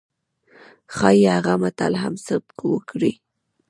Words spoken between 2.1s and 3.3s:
صدق وکړي.